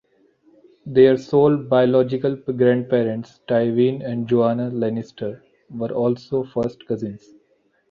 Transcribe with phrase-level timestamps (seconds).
[0.87, 7.23] Their sole biological grandparents, Tywin and Joanna Lannister, were also first cousins.